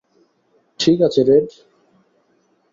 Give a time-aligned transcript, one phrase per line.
[0.79, 1.47] ঠিক আছে, রেড।